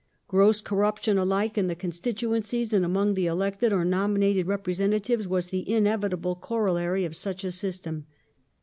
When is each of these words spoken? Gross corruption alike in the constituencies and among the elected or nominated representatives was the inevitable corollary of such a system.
Gross 0.27 0.61
corruption 0.63 1.19
alike 1.19 1.59
in 1.59 1.67
the 1.67 1.75
constituencies 1.75 2.73
and 2.73 2.83
among 2.83 3.13
the 3.13 3.27
elected 3.27 3.71
or 3.71 3.85
nominated 3.85 4.47
representatives 4.47 5.27
was 5.27 5.49
the 5.49 5.71
inevitable 5.71 6.33
corollary 6.35 7.05
of 7.05 7.15
such 7.15 7.43
a 7.43 7.51
system. 7.51 8.07